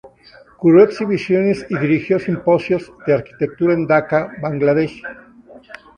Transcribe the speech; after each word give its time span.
Curó 0.57 0.81
exhibiciones 0.83 1.63
y 1.69 1.77
dirigió 1.77 2.17
simposios 2.17 2.91
de 3.05 3.13
arquitectura 3.13 3.75
en 3.75 3.85
Daca, 3.85 4.31
Bangladesh. 4.41 4.99